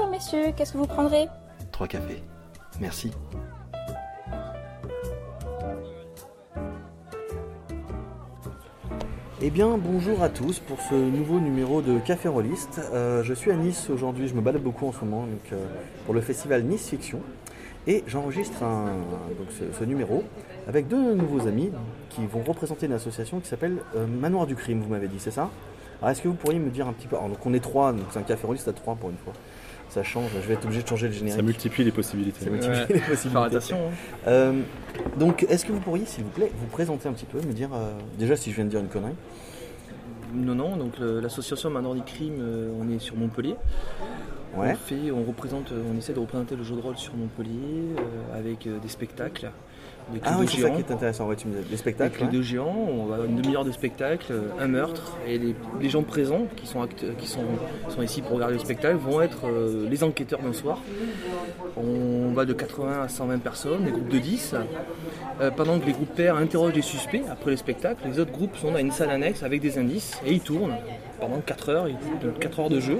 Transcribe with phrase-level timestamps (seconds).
[0.00, 1.26] Bonjour messieurs, qu'est-ce que vous prendrez?
[1.72, 2.22] Trois cafés.
[2.80, 3.10] Merci.
[9.42, 12.80] Eh bien, bonjour à tous pour ce nouveau numéro de Café Rolliste.
[12.94, 15.66] Euh, je suis à Nice aujourd'hui, je me balade beaucoup en ce moment donc, euh,
[16.06, 17.20] pour le festival Nice Fiction.
[17.86, 18.86] Et j'enregistre un-
[19.38, 20.24] donc ce, ce numéro
[20.66, 21.70] avec deux nouveaux amis
[22.08, 25.30] qui vont représenter une association qui s'appelle euh, Manoir du Crime, vous m'avez dit, c'est
[25.30, 25.50] ça?
[26.00, 27.16] Alors, est-ce que vous pourriez me dire un petit peu.
[27.16, 29.34] Alors, donc, on est trois, donc c'est un Café Rolliste à trois pour une fois.
[29.90, 31.36] Ça change, je vais être obligé de changer le générique.
[31.36, 32.44] Ça multiplie les possibilités.
[32.44, 32.86] Ça multiplie Ouais.
[32.88, 33.44] les possibilités.
[33.46, 33.76] Attention.
[33.88, 33.90] hein.
[34.28, 34.60] Euh,
[35.18, 37.70] donc, est-ce que vous pourriez, s'il vous plaît, vous présenter un petit peu, me dire
[37.74, 39.14] euh, déjà si je viens de dire une connerie
[40.32, 43.56] Non, non, donc l'association Manor du Crime, euh, on est sur Montpellier.
[44.56, 44.72] Ouais.
[44.72, 48.38] On, fait, on, représente, on essaie de représenter le jeu de rôle sur Montpellier euh,
[48.38, 49.50] avec euh, des spectacles.
[50.24, 51.26] Ah oui, c'est ça qui est intéressant.
[51.28, 52.16] Ouais, tu me dis, les spectacles.
[52.16, 52.32] clés ouais.
[52.32, 56.46] de géants, on va une demi-heure de spectacle, un meurtre, et les, les gens présents
[56.56, 56.86] qui sont,
[57.18, 57.40] qui sont,
[57.88, 60.78] sont ici pour regarder le spectacle vont être euh, les enquêteurs d'un soir.
[61.76, 64.54] On va de 80 à 120 personnes, des groupes de 10.
[65.40, 68.56] Euh, pendant que les groupes pairs interrogent les suspects après le spectacle, les autres groupes
[68.56, 70.74] sont dans une salle annexe avec des indices et ils tournent
[71.20, 71.96] pendant 4 heures, ils-
[72.40, 72.98] 4 heures de jeu.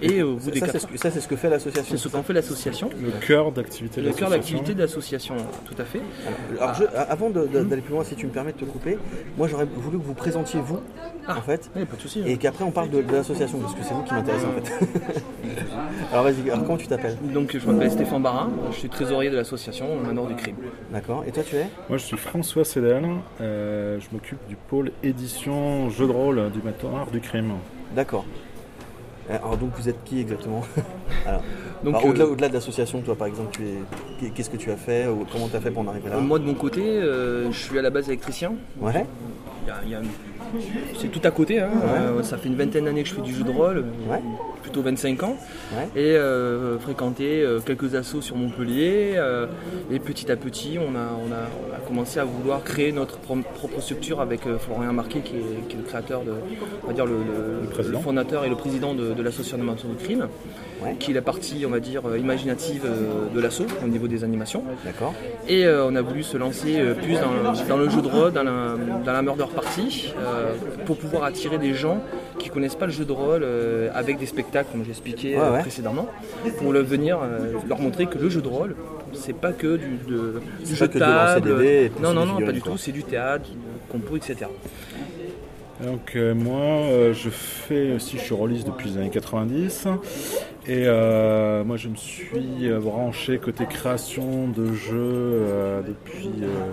[0.00, 1.90] Et au bout des Ça, 4 c'est ce, que- ça, c'est ce que fait l'association.
[1.90, 2.88] c'est ce qu'en fait l'association.
[3.02, 4.58] Le cœur d'activité de Le cœur l'association.
[4.58, 6.00] d'activité de l'association, tout à fait.
[6.60, 8.96] Alors, je- avant d'aller plus loin, si tu me permets de te couper,
[9.36, 10.78] moi j'aurais voulu que vous présentiez vous,
[11.28, 12.20] en fait, Oui, pas de souci.
[12.20, 12.28] hein.
[12.28, 15.22] et qu'après on parle de, de l'association, parce que c'est vous qui m'intéresse en fait.
[16.12, 17.16] alors vas-y, alors comment tu t'appelles?
[17.34, 20.56] Donc je m'appelle Stéphane Barin, je suis trésorier de l'association Manor du Crime.
[20.92, 21.24] D'accord.
[21.26, 21.66] Et toi tu es?
[21.88, 23.04] Moi, je suis François Cédel.
[23.40, 27.52] euh, je m'occupe du pôle édition jeu de rôle du Matoir du crime.
[27.94, 28.24] D'accord.
[29.30, 30.62] Euh, Alors donc vous êtes qui exactement?
[31.26, 31.42] Alors,
[31.84, 34.30] Donc, au-delà, euh, au-delà de l'association, toi par exemple, tu es...
[34.30, 36.16] qu'est-ce que tu as fait ou Comment tu as fait pour en arriver là?
[36.16, 38.52] Euh, moi de mon côté, je suis à la base électricien.
[38.80, 39.06] Ouais.
[39.68, 40.00] Il y a- il y a-
[40.98, 41.68] C'est tout à côté, hein.
[41.84, 44.20] Euh, ça fait une vingtaine d'années que je fais du jeu de rôle, Ouais.
[44.62, 45.36] plutôt 25 ans,
[45.76, 45.88] Ouais.
[45.94, 49.12] et euh, fréquenté euh, quelques assos sur Montpellier.
[49.16, 49.46] euh,
[49.90, 53.18] et petit à petit, on a, on, a, on a commencé à vouloir créer notre
[53.18, 56.32] pro- propre structure avec euh, Florian Marquet, qui est, qui est le créateur, de,
[56.84, 57.12] on va dire le,
[57.62, 57.98] le- président.
[57.98, 60.28] le fondateur et le président de, de l'association de du crime,
[60.98, 64.24] qui est la partie, on va dire, euh, imaginative euh, de l'asso au niveau des
[64.24, 64.62] animations.
[64.84, 65.12] D'accord.
[65.48, 68.32] Et euh, on a voulu se lancer euh, plus dans, dans le jeu de rôle,
[68.32, 69.44] dans la, dans la murder
[70.18, 70.54] euh,
[70.86, 72.00] pour pouvoir attirer des gens
[72.38, 75.52] qui connaissent pas le jeu de rôle euh, avec des spectacles, comme j'expliquais Ouais, euh,
[75.54, 75.60] ouais.
[75.60, 76.06] précédemment,
[76.58, 77.18] pour le venir
[77.68, 78.76] leur montrer que le jeu de rôle,
[79.14, 81.48] c'est pas que du, de- du C'est jeu de que de lancer table.
[81.48, 82.72] de non, non, non, pas du quoi.
[82.72, 83.56] tout, c'est du théâtre, du
[83.90, 84.46] compo, etc.
[85.82, 89.86] Donc euh, moi, euh, je fais aussi, je suis rôliste depuis les années 90.
[90.66, 96.72] Et euh, moi, je me suis branché côté création de jeux depuis euh,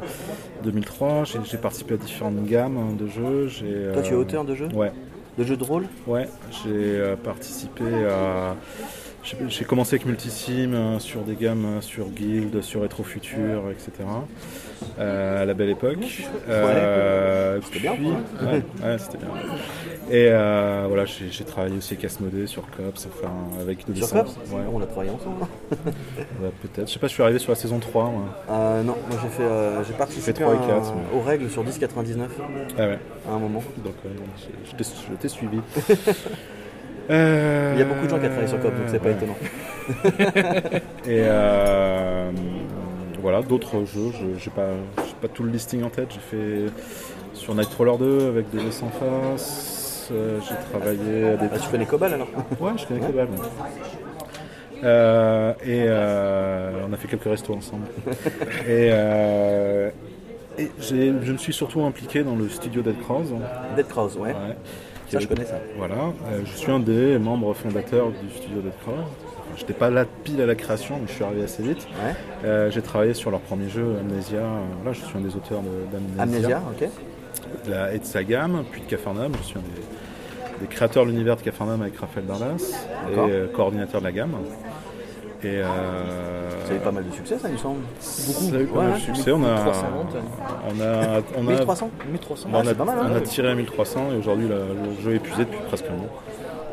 [0.63, 1.23] 2003.
[1.25, 3.47] J'ai- participé à différentes gammes hein, de jeux.
[3.93, 4.67] Toi tu es auteur de jeux?
[4.73, 4.91] Ouais.
[5.37, 5.85] De jeux de rôle?
[6.07, 6.27] Ouais,
[6.63, 8.55] j'ai participé à.
[9.49, 13.91] J'ai- commencé avec Multisim euh, sur des gammes euh, sur Guild, sur Retrofutur, etc.
[14.99, 15.97] Euh, à la belle époque.
[16.49, 19.27] Euh, C'était bien, puis- ouais, ouais, c'était bien.
[20.11, 24.09] Et euh, voilà, j'ai travaillé aussi avec Asmodée sur Cops, enfin avec de Sur.
[24.11, 25.45] Cops Ouais, On a travaillé ensemble.
[26.61, 26.87] peut-être.
[26.87, 28.03] Je sais pas, je suis arrivé sur la saison 3.
[28.11, 28.23] moi.
[28.51, 29.49] Euh, non, moi j'ai fait,
[29.87, 32.29] j'ai participé trois et à- quatre, mais- aux règles sur 1099
[32.77, 33.63] Ah ouais, à un moment.
[33.83, 33.93] donc
[34.77, 35.59] je t'ai suivi.
[37.09, 39.09] Euh, Il y a beaucoup de gens qui ont travaillé sur COP, donc c'est pas
[39.09, 39.15] ouais.
[39.15, 39.37] étonnant.
[41.07, 42.31] Et euh,
[43.21, 44.69] voilà, d'autres jeux, je j'ai pas,
[45.21, 46.09] pas tout le listing en tête.
[46.11, 46.71] J'ai fait
[47.33, 50.09] sur Nightcrawler 2 avec des sans face.
[50.11, 51.47] euh, j'ai travaillé à des.
[51.53, 52.27] Ah, tu connais Cobal alors
[52.59, 53.45] Ouais, je connais moi.
[54.83, 55.87] Euh, et
[56.87, 57.85] on a fait quelques restos ensemble.
[58.67, 58.91] et
[60.57, 63.27] et je me suis surtout impliqué dans le studio Dead Cross.
[63.75, 64.29] Dead Cross, ouais.
[64.29, 64.55] Ouais.
[65.15, 65.59] Ça, je connais ça.
[65.77, 68.95] Voilà, euh, je suis un des membres fondateurs du studio Dead Cross.
[68.97, 71.87] Enfin, J'étais pas là pile à la création, mais je suis arrivé assez vite.
[72.03, 72.13] Ouais.
[72.45, 74.41] Euh, j'ai travaillé sur leur premier jeu, Amnesia.
[74.81, 75.61] Voilà, je suis un des auteurs
[75.91, 76.21] d'Amnesia.
[76.21, 76.89] Amnesia, ok.
[77.65, 79.31] de la- et de sa gamme, puis de Cafarnaum.
[79.41, 82.73] Je suis un des, des créateurs de l'univers de Cafarnaum avec Raphaël Dardas
[83.11, 84.35] et euh, coordinateur de la gamme.
[85.43, 85.65] Et euh,
[86.65, 87.81] Ça a eu pas mal de succès, ça, il me semble.
[87.81, 88.49] beaucoup.
[88.49, 89.31] Ça a eu pas Ouais, mal de succès.
[89.31, 90.15] On a, 1300 ventes.
[90.67, 92.49] on a, on a, 1300 1300.
[92.51, 95.15] on a, c'est pas mal, on a tiré à 1300 et aujourd'hui le, jeu est
[95.17, 96.09] épuisé depuis presque un an.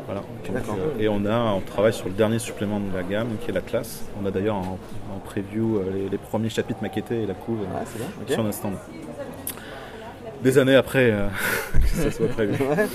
[0.05, 0.21] Voilà.
[0.21, 3.51] Donc, euh, et on, a, on travaille sur le dernier supplément de la gamme qui
[3.51, 4.03] est la classe.
[4.21, 4.77] On a d'ailleurs en,
[5.15, 8.07] en preview euh, les, les premiers chapitres maquettés et la couve euh, Ouais, c'est bien,
[8.43, 8.45] ok.
[8.45, 8.73] sur stand.
[10.41, 11.27] Des années après euh,
[11.81, 12.61] que ça soit prévu.
[12.63, 12.87] Ouais,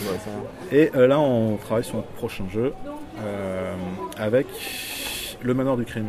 [0.70, 2.74] Et euh, là, on travaille sur notre prochain jeu
[3.24, 3.74] euh,
[4.18, 4.46] avec
[5.43, 6.08] le manoir du crime.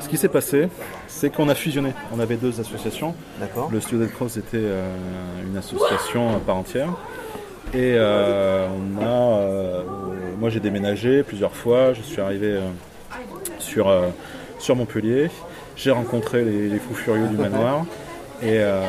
[0.00, 0.68] Ce qui s'est passé,
[1.06, 1.92] c'est qu'on a fusionné.
[2.14, 3.14] On avait deux associations.
[3.40, 3.68] D'accord.
[3.70, 4.92] Le Studio Dead Cross était euh,
[5.46, 6.88] une association à part entière.
[7.74, 9.82] Et euh, on a, euh,
[10.38, 12.58] moi j'ai déménagé plusieurs fois, je suis arrivé
[13.58, 13.94] sur,
[14.58, 15.30] sur Montpellier,
[15.76, 17.84] j'ai rencontré les, les fous furieux du manoir.
[18.42, 18.82] Et, euh,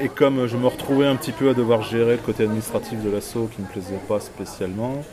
[0.00, 3.10] et comme je me retrouvais un petit peu à devoir gérer le côté administratif de
[3.10, 5.04] l'assaut qui ne me plaisait pas spécialement,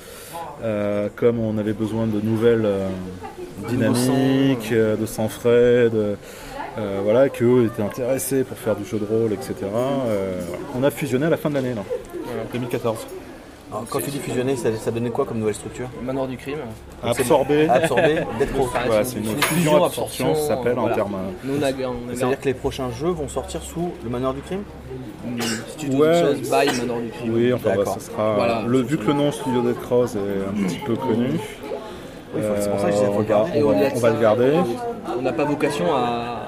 [0.63, 2.87] euh, comme on avait besoin de nouvelles euh,
[3.67, 6.15] dynamiques, de sang frais, de,
[6.77, 9.55] euh, voilà, qu'eux étaient intéressés pour faire du jeu de rôle, etc.
[9.63, 10.39] euh,
[10.75, 11.83] on a fusionné à la fin de l'année, là,
[12.53, 13.05] 2014.
[13.71, 16.57] Alors, quand tu dis fusionner, ça, ça donnait quoi comme nouvelle structure Manoir du crime.
[17.03, 17.69] Absorbé.
[17.69, 18.51] Absorbé, d'être
[18.87, 20.95] Voilà, c'est une- une fusion absorption, ça s'appelle en voilà.
[20.95, 21.15] termes.
[21.47, 21.67] On a
[22.15, 24.63] C'est-à-dire que les prochains jeux vont sortir sous le manoir du crime
[25.67, 26.21] Studio Ouais.
[26.21, 27.33] de choses by Manoir du crime.
[27.33, 27.93] Oui, enfin, bah, D'accord.
[27.93, 28.33] ça sera.
[28.35, 28.63] Voilà.
[28.65, 31.29] le, vu que le nom Studio Dead Cross est un petit peu connu,
[32.35, 33.69] Oui, faut- c'est pour ça que je disais, euh, on le va, on
[34.05, 34.53] on le garder.
[35.17, 36.38] On n'a pas vocation à,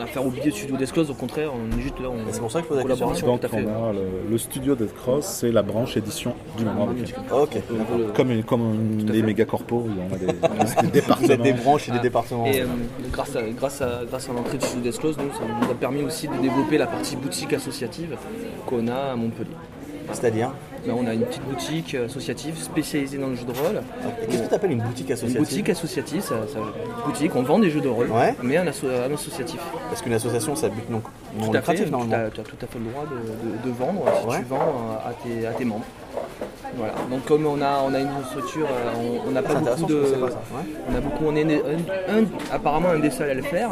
[0.00, 2.08] à faire oublier le studio d'Esclose, au contraire, on est juste là.
[2.10, 3.06] On, C'est pour ça que je pose la question.
[3.06, 3.66] collaboration, Donc tout à fait.
[3.66, 7.24] on a le, le studio Dead Cross, c'est la branche édition du du Crime.
[7.32, 7.58] Ok.
[8.14, 11.42] Comme, une- comme les méga corpos, on a des, des Vous êtes départements.
[11.44, 12.02] des branches et des Ah.
[12.02, 12.46] départements.
[12.46, 12.66] Et euh,
[13.12, 16.02] grâce, à, grâce, à, grâce à l'entrée du studio d'Esclose, nous, ça nous a permis
[16.02, 18.16] aussi de développer la partie boutique associative
[18.66, 19.50] qu'on a à Montpellier.
[20.12, 20.52] C'est-à-dire
[20.86, 23.82] On a une petite boutique associative spécialisée dans le jeu de rôle.
[24.30, 26.58] Qu'est-ce que tu appelles une boutique Une associative boutique associative, ça, ça-
[27.06, 28.34] boutique, on vend des jeux de rôle, Ouais.
[28.42, 29.60] mais un, asso- un associatif.
[29.88, 31.02] Parce qu'une association, ça a but non,
[31.38, 32.26] non Tout à fait, tu normalement.
[32.26, 34.38] as, tu as tout à fait le droit de, de- de vendre si Ouais.
[34.38, 35.84] tu vends euh, à tes, à tes membres.
[36.76, 36.92] Voilà.
[37.10, 40.16] Donc comme on a, on a une structure, euh, on n'a pas beaucoup de, pensais
[40.16, 40.36] pas ça.
[40.54, 40.62] Ouais.
[40.90, 42.24] on a beaucoup, on est un, un-
[42.54, 43.70] apparemment un des seuls à le faire.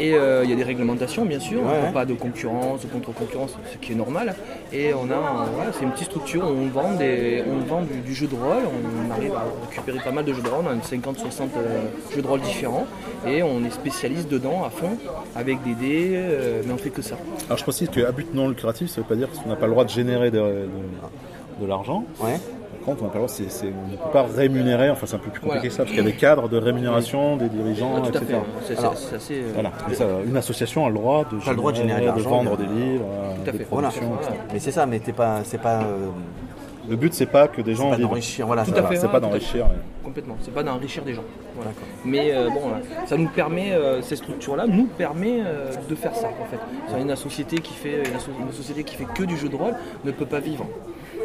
[0.00, 1.82] Et euh, il y a des réglementations bien sûr, Ouais, on ouais.
[1.82, 4.34] n'a pas de concurrence, de contre-concurrence, ce qui est normal.
[4.72, 8.14] Et on a, voilà, c'est une petite structure, on vend, des, on vend du, du
[8.14, 8.64] jeu de rôle,
[9.08, 11.14] on arrive à récupérer pas mal de jeux de rôle, on a 50-60
[11.56, 11.80] euh,
[12.14, 12.86] jeux de rôle différents.
[13.26, 14.96] Et on est spécialiste dedans à fond,
[15.36, 17.16] avec des dés, euh, mais on fait que ça.
[17.46, 19.72] Alors je précise qu'à but non lucratif, ça veut pas dire qu'on n'a pas le
[19.72, 20.68] droit de générer de, de-
[21.62, 22.04] de l'argent.
[22.20, 22.38] Ouais.
[22.84, 25.46] Contre, on pas c'est- c'est- ne peut pas rémunérer, enfin c'est un peu plus compliqué
[25.46, 25.62] Voilà.
[25.62, 28.24] que ça, parce qu'il y a des cadres de rémunération, des dirigeants, Ah, etc.
[28.62, 29.34] c'est c'est- c'est assez...
[29.36, 29.72] euh, Voilà.
[29.90, 32.28] Et ça, une association a le droit de, T'as le droit de générer de l'argent,
[32.28, 33.64] vendre des livres, euh, Tout à des fait.
[33.64, 34.12] Productions.
[34.52, 36.08] Mais c'est ça, mais t'es pas, c'est pas, euh,
[36.86, 38.08] Le but, c'est pas que des c'est gens pas vivent.
[38.08, 38.46] d'enrichir.
[38.46, 38.62] Voilà.
[38.66, 38.88] Tout ça à va.
[38.88, 38.96] fait.
[38.96, 39.64] C'est pas d'enrichir.
[40.04, 41.24] Complètement, c'est pas d'enrichir des gens.
[41.56, 41.70] Voilà.
[42.04, 42.60] Mais euh, bon,
[43.06, 46.58] ça nous permet, euh, ces structures-là nous permet euh, de faire ça en fait.
[46.90, 49.56] C'est une société qui fait une, asso- une société qui fait que du jeu de
[49.56, 50.66] rôle ne peut pas vivre.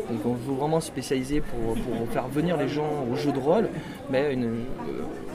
[0.09, 3.69] Donc on veut vraiment spécialiser pour, pour faire venir les gens au jeu de rôle,
[4.09, 4.55] mais une- euh,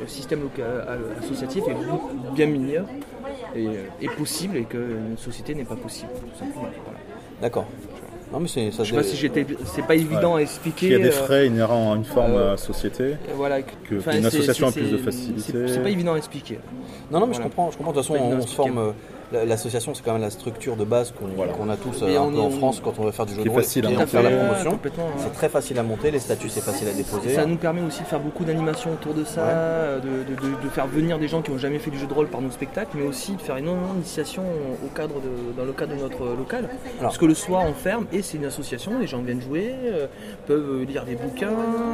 [0.00, 2.86] le système local, euh, associatif est bien meilleur
[3.56, 3.66] et,
[4.00, 6.10] et possible et qu'une société n'est pas possible.
[6.38, 6.98] Voilà.
[7.40, 7.66] D'accord.
[8.32, 8.82] Non mais c'est ça.
[8.82, 10.86] Je sais pas si j'étais, c'est pas évident à expliquer.
[10.86, 13.14] Il y a des euh, frais inhérents à une forme euh, à société.
[13.36, 15.68] Voilà, Que- enfin, qu'une c'est- association a plus de facilité.
[15.68, 16.58] C'est pas évident à expliquer.
[17.12, 17.70] Non non mais je comprends.
[17.70, 17.92] Je comprends.
[17.92, 18.92] De toute façon, on, se forme.
[19.34, 21.52] Euh, la- L'association, c'est quand même la structure de base qu'on Voilà.
[21.52, 23.44] a tous euh, un on peu est- en France quand on veut faire du jeu
[23.44, 24.10] de rôle facile à et en monter.
[24.10, 24.78] faire la promotion.
[25.18, 26.10] C'est très facile à monter.
[26.10, 27.34] Les statuts, c'est facile à déposer.
[27.34, 29.48] Ça nous permet aussi de faire beaucoup d'animations autour de ça, Ouais.
[29.52, 32.06] euh, de, de- de- de faire venir des gens qui n'ont jamais fait du jeu
[32.06, 34.44] de rôle par nos spectacles, mais aussi de faire énormément d'initiations
[34.84, 36.68] au cadre de- dans le cadre de notre local.
[37.00, 40.06] Parce que le soir on ferme et c'est une association, les gens viennent jouer, euh,
[40.46, 41.48] peuvent lire des bouquins.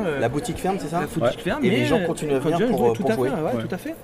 [0.06, 1.31] euh, La boutique ferme, c'est ça la boutique Ouais.
[1.32, 3.28] ferme, Et mais les gens euh, continuent à venir pour- tout pour à jouer.
[3.28, 3.62] Fait, ouais, Ouais.
[3.69, 3.94] Tout à fait.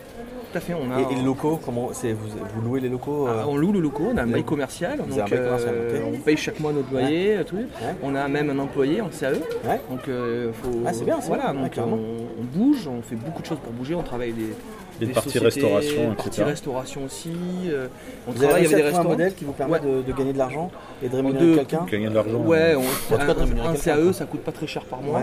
[0.57, 0.75] Tout à fait.
[0.75, 3.45] On a, Et, et les locaux, comment c'est vous, vous louez les locaux euh, Ah,
[3.49, 6.19] on loue le locaux, on a un bail commercial, donc un bail commercial, euh, on
[6.19, 7.57] paye chaque mois notre loyer, tout.
[7.57, 7.65] Ouais.
[8.03, 9.33] On a même un employé en CAE,
[9.65, 9.81] Ouais.
[9.91, 10.71] donc euh, faut.
[10.87, 13.59] Ah, c'est bien, c'est Voilà, bien, donc on, on bouge, on fait beaucoup de choses
[13.59, 14.53] pour bouger, on travaille des.
[14.99, 16.45] Des parties sociétés, restauration, parties etc.
[16.45, 17.31] restauration aussi.
[17.67, 17.87] euh,
[18.27, 19.09] on Vous travaille avec des trouver un restaurants.
[19.11, 19.81] modèle qui vous permet Ouais.
[19.81, 20.71] de, de gagner de l'argent
[21.03, 22.39] et de rémunérer quelqu'un Gagner de l'argent.
[22.39, 25.21] Ouais, on, un, un CAE ça coûte pas très cher par mois.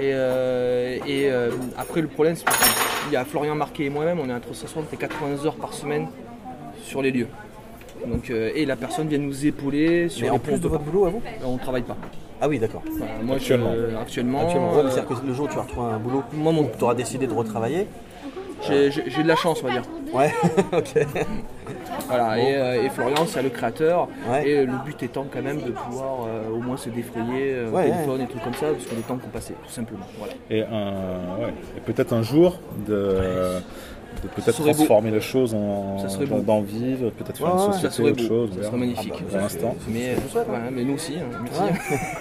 [0.00, 4.20] Et, euh, et euh, après, le problème, c'est qu'il y a Florian Marquet et moi-même,
[4.20, 6.06] on est entre 60 et 80 heures par semaine
[6.82, 7.28] sur les lieux.
[8.06, 10.84] Donc, euh, et la personne vient nous épauler sur Mais les en plus de votre
[10.84, 11.96] boulot à vous On ne travaille pas.
[12.40, 12.82] Ah oui, d'accord.
[12.96, 13.70] Voilà, moi, je- Actuellement.
[13.74, 16.52] euh, actuellement, Actuellement, ouais, c'est-à-dire que le jour où tu vas retrouver un boulot, moi,
[16.52, 17.86] mon- tu auras décidé de retravailler.
[18.68, 19.82] j'ai de la chance, on va dire.
[20.12, 20.32] Ouais,
[20.72, 20.94] ok.
[22.06, 24.08] Voilà, et, euh, et Florian, c'est le créateur.
[24.30, 24.48] Ouais.
[24.48, 27.74] Et le but étant quand même de pouvoir euh, au moins se défrayer euh, au
[27.76, 30.06] Ouais, téléphone et trucs comme ça, parce que le temps qu'on passait, tout simplement.
[30.18, 30.32] Voilà.
[30.50, 31.54] Et, un- ouais.
[31.76, 33.18] Et peut-être un jour de,
[34.22, 34.64] de peut-être beau.
[34.72, 36.42] transformer les choses en Ça serait d'en beau.
[36.42, 38.28] d'en vivre, peut-être faire Ouais, une ouais, société, ça serait autre beau.
[38.28, 38.50] chose.
[38.60, 39.12] Ça serait magnifique.
[39.14, 39.76] Ah bah, pour l'instant.
[39.88, 40.46] Mais, je souhaite, hein.
[40.48, 41.62] voilà, mais nous aussi, hein, merci.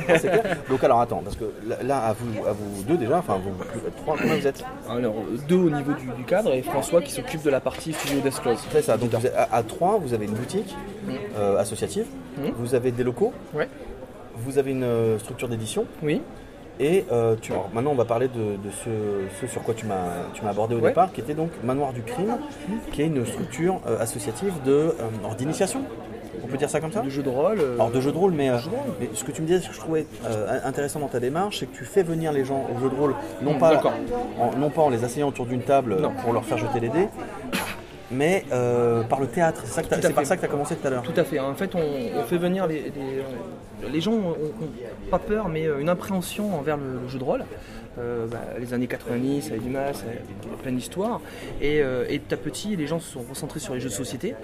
[0.07, 0.19] Ouais.
[0.41, 0.57] clair.
[0.69, 1.45] Donc alors attends, parce que
[1.83, 5.15] là, à vous, à vous deux déjà, enfin vous plus- trois, combien vous êtes Alors,
[5.47, 8.57] deux au niveau du, du cadre et François qui s'occupe de la partie studio d'Esclose.
[8.71, 8.97] C'est ça.
[8.97, 10.75] Donc vous êtes à, à trois, vous avez une boutique
[11.37, 12.05] euh, associative,
[12.37, 12.51] Mhm.
[12.59, 13.67] vous avez des locaux, Ouais.
[14.35, 15.85] vous avez une euh, structure d'édition.
[16.03, 16.21] Oui.
[16.79, 18.89] Et euh, tu, alors, maintenant, on va parler de, de ce,
[19.41, 20.89] ce sur quoi tu m'as abordé au Ouais.
[20.89, 22.37] départ, qui était donc Manoir du Crime,
[22.91, 24.93] qui est une structure euh, associative de, euh,
[25.37, 25.81] d'initiation.
[26.43, 27.59] On peut dire ça comme ça de jeux de rôle.
[27.75, 28.93] Alors de jeux de rôle, mais, jeux de rôle.
[29.01, 30.05] mais ce que tu me disais, ce que je trouvais
[30.63, 33.15] intéressant dans ta démarche, c'est que tu fais venir les gens au jeu de rôle,
[33.41, 33.81] non, Hmm, pas,
[34.39, 36.11] en, non pas en les asseyant autour d'une table Non.
[36.23, 37.07] pour leur faire jeter les dés,
[38.11, 39.63] mais euh, par le théâtre.
[39.65, 41.03] C'est par ça que tu as commencé tout à l'heure.
[41.03, 41.39] Tout à fait.
[41.39, 41.81] En fait, on,
[42.19, 46.55] on fait venir les, les, les gens ont, ont pas peur, mais euh, une appréhension
[46.55, 47.43] envers le, le jeu de rôle.
[47.99, 50.03] Euh, bah, les années 90, avec Dumas,
[50.61, 51.19] plein d'histoires.
[51.61, 53.93] Et, euh, et petit à petit, les gens se sont concentrés sur les jeux de
[53.93, 54.35] société.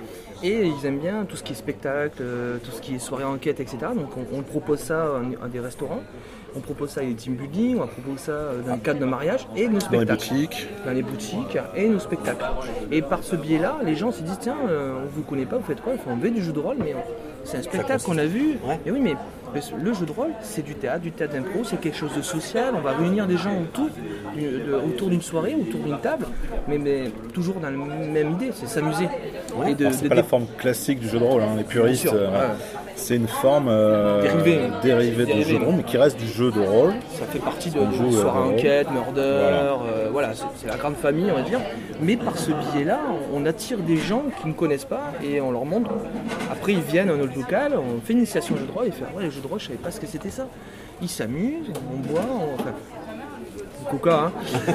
[0.42, 2.24] Et ils aiment bien tout ce qui est spectacle,
[2.64, 3.78] tout ce qui est soirée enquête, etc.
[3.96, 6.02] Donc on, on propose ça à, à des restaurants.
[6.56, 9.06] On propose ça à des team building, on propose ça euh, dans le cadre d'un
[9.08, 10.68] mariage et nos Dans les spectacles boutiques.
[10.86, 12.46] dans les boutiques et nos spectacles.
[12.92, 15.64] Et par ce biais-là, les gens se disent tiens, euh, on vous connaît pas, vous
[15.66, 15.94] faites quoi?
[16.08, 16.96] On veut du jeu de rôle, mais
[17.44, 18.58] c'est un spectacle qu'on a vu.
[18.68, 18.80] Ouais.
[18.86, 19.16] Et oui, mais
[19.84, 22.74] le jeu de rôle, c'est du théâtre, du théâtre d'impro, c'est quelque chose de social.
[22.76, 23.88] On va réunir des gens autour
[24.36, 26.26] d'une- de- autour d'une soirée, autour d'une table,
[26.68, 29.08] mais, mais toujours dans la même idée, c'est s'amuser.
[29.56, 29.74] Ouais.
[29.76, 32.08] De, c'est de- pas la de- forme classique du jeu de rôle, hein, les puristes.
[32.14, 32.54] Euh, ouais.
[32.96, 34.60] C'est une forme euh, Dérivée.
[34.82, 36.94] dérivée du jeu de rôle, mais qui reste du jeu de rôle.
[37.20, 39.74] Ça fait partie de, de soirée enquête, murder, Voilà.
[39.74, 41.60] euh, voilà, c'est la grande famille, on va dire.
[42.02, 43.00] Mais par ce biais-là,
[43.34, 45.92] on attire des gens qui ne connaissent pas et on leur montre.
[46.52, 48.88] Après, ils viennent à notre local, on fait une initiation au jeu de rôle et
[48.90, 50.48] ils font Ouais, le jeu de rôle, je savais pas ce que c'était ça.
[51.02, 52.54] Ils s'amusent, on boit, on.
[52.62, 52.72] Enfin,
[53.84, 54.32] coca, hein.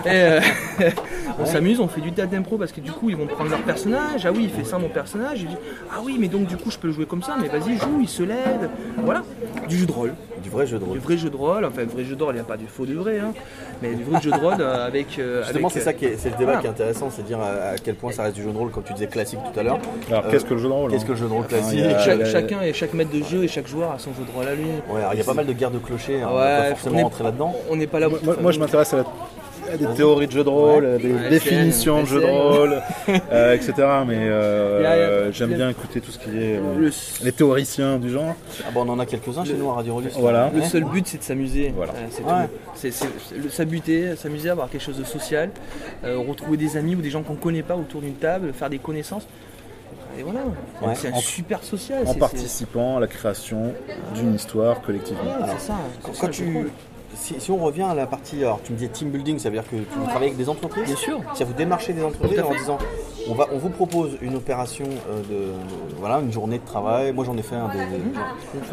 [0.07, 0.41] Euh,
[1.39, 3.63] on s'amuse, on fait du théâtre d'impro parce que du coup ils vont prendre leur
[3.63, 4.27] personnage.
[4.27, 5.47] Ah oui, il fait ça mon personnage.
[5.93, 8.09] Ah oui, mais donc du coup je peux jouer comme ça, mais vas-y, joue, il
[8.09, 8.69] se lève.
[8.99, 9.23] Voilà,
[9.69, 10.15] du jeu de rôle.
[10.43, 10.99] Du vrai jeu de Du rôle.
[10.99, 12.87] vrai jeu de rôle, enfin vrai jeu de rôle, il n'y a pas du faux
[12.87, 13.33] du vrai, hein,
[13.83, 15.19] mais du vrai jeu de rôle euh, avec.
[15.19, 16.61] euh, Justement, c'est euh, ça qui est, c'est le débat voilà.
[16.61, 18.57] qui est intéressant, c'est de dire à, à quel point ça reste du jeu de
[18.59, 19.79] rôle, comme tu disais classique tout à l'heure.
[20.09, 21.45] Alors, Euh, qu'est-ce que le jeu de rôle Qu'est-ce hein que le jeu de rôle
[21.45, 24.23] Enfin, classique a- chacun et chaque maître de jeu et chaque joueur a son jeu
[24.25, 24.65] de rôle à lui.
[24.91, 26.59] Ouais, alors il y a pas mal de guerres de clochers, hein, on va Ouais,
[26.71, 27.55] pas forcément rentrer là-dedans.
[27.71, 28.09] On n'est pas là.
[28.09, 29.07] Moi, moi, je m'intéresse à, la- à
[29.77, 32.81] des théories de jeu de rôle, des Ouais, définitions de jeu de rôle,
[33.33, 33.73] euh, etc.
[34.07, 36.91] Mais euh, j'aime bien écouter tout ce qui est euh, Le,
[37.25, 38.35] les théoriciens du genre.
[38.67, 40.09] Ah bah on en a quelques-uns chez nous à Radio Rollis.
[40.19, 40.51] Voilà.
[40.55, 41.73] le seul but c'est de s'amuser.
[41.77, 41.93] Voilà.
[41.93, 42.93] Euh, c'est
[43.51, 45.51] s'abuter, s'amuser, avoir quelque chose de social,
[46.05, 48.79] euh, retrouver des amis ou des gens qu'on connaît pas autour d'une table, faire des
[48.79, 49.27] connaissances.
[50.19, 50.41] Et voilà,
[50.83, 50.95] Ouais.
[50.97, 52.03] c'est un En- super social.
[52.07, 53.73] en participant à la création
[54.15, 55.23] d'une histoire collectivement.
[55.23, 55.75] Ouais, Alors, c'est ça.
[56.03, 56.67] Quand, quand ça, je tu.
[57.15, 59.55] Si, si on revient à la partie, alors tu me disais team building, ça veut
[59.57, 61.21] dire que tu travailles avec des entreprises Bien sûr.
[61.35, 62.79] Si vous démarchez des entreprises en disant
[63.29, 65.35] on, va, on vous propose une opération euh, de,
[65.93, 67.13] de- voilà une journée de travail.
[67.13, 67.79] Moi j'en ai fait un des,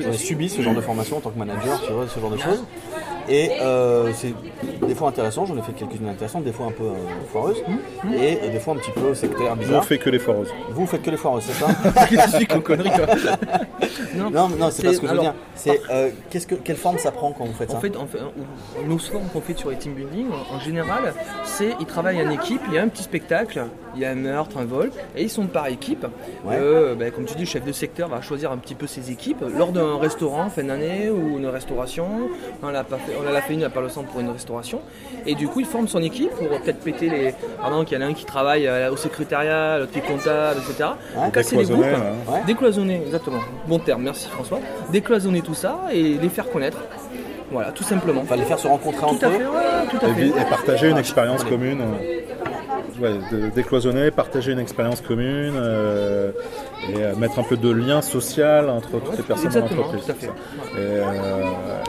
[0.04, 2.30] j'en ai subi ce genre de formation en tant que manager, tu vois ce genre
[2.32, 2.64] de choses.
[3.28, 4.34] Et euh, c'est
[4.88, 6.94] des fois intéressant, j'en ai fait quelques-unes intéressantes, des fois un peu euh,
[7.32, 7.64] foireuses
[8.16, 9.84] et euh, des fois un petit peu sectaire, bizarre.
[9.84, 10.54] fait que les foireuses.
[10.72, 11.68] Vous faites que les foireuses, c'est ça
[12.10, 13.06] Qu'est-ce que tu comme connerie, toi
[14.16, 15.34] Non, Non, non, c'est pas ce que je veux alors, dire.
[15.56, 18.06] C'est euh, qu'est-ce que quelle forme ça prend quand vous faites ça En fait, en
[18.06, 18.20] fait,
[18.84, 21.14] on- nos formes qu'on fait sur les team building, en, en général,
[21.46, 23.66] c'est ils travaillent en équipe, il y a un petit spectacle,
[23.96, 26.06] il y a un meurtre, un vol, et ils sont par équipe.
[26.46, 26.56] Ouais.
[26.60, 29.10] Euh, ben, comme tu dis, le chef de secteur va choisir un petit peu ses
[29.12, 32.06] équipes lors d'un restaurant fin d'année ou une restauration.
[32.62, 34.82] On l'a pas fait, on a fait une à Palo Santo pour une restauration.
[35.26, 37.34] Et du coup, il forme son équipe pour peut-être péter les.
[37.60, 40.60] Pardon, qu'il y en a un qui travaille euh, au secrétariat, l'autre qui est comptable,
[40.60, 40.90] etc.
[41.16, 41.24] Ouais.
[41.24, 41.78] Pour casser les groupes.
[41.84, 42.32] Décloisonner, hein.
[42.32, 42.40] Ouais.
[42.48, 43.40] Décloisonner, exactement.
[43.68, 44.60] Bon terme, merci François.
[44.92, 46.78] Décloisonner tout ça et les faire connaître.
[47.52, 48.22] Voilà, tout simplement.
[48.22, 49.32] Enfin les faire se rencontrer Tout entre à eux.
[49.34, 50.28] fait, ouais, tout à Et, fait.
[50.42, 51.50] et partager une expérience allez.
[51.52, 51.82] commune.
[53.02, 53.12] Ouais,
[53.54, 56.32] décloisonner, partager une expérience commune euh,
[56.90, 60.06] et euh, mettre un peu de lien social entre toutes Ouais, les personnes de l'entreprise.
[60.06, 60.28] tout à fait.
[60.28, 60.32] Et,
[60.78, 61.04] euh,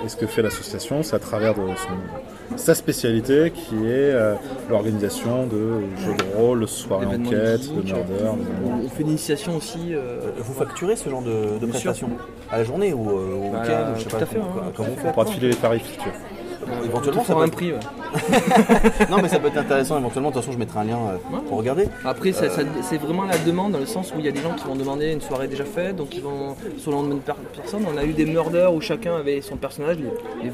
[0.05, 4.35] et ce que fait l'association, c'est à travers de son- sa spécialité qui est euh,
[4.71, 7.93] l'organisation de jeux de rôle, de soirées D'événements enquête, de murder.
[8.23, 9.95] de- On fait une initiation aussi.
[9.95, 12.11] euh, Vous facturez ce genre de, de prestations
[12.51, 14.47] à la journée ou au Bah, week-end ou je sais tout pas à fait, comment,
[14.61, 14.73] hein.
[14.77, 15.13] comment vous On faites.
[15.13, 16.85] pourra te filer les tarifs si tu veux.
[16.87, 17.73] éventuellement, ça peut un prix.
[17.73, 17.79] ouais.
[19.11, 20.31] Non mais ça peut être intéressant éventuellement.
[20.31, 21.89] De toute façon, je mettrai un lien euh, pour regarder.
[22.05, 24.41] Après, ça- ça- c'est vraiment la demande dans le sens où il y a des
[24.41, 27.21] gens qui vont demander une soirée déjà faite, donc ils vont sur le lendemain de
[27.21, 27.85] per- personne.
[27.93, 30.53] On a eu des murders où chacun avait son personnage, les- les-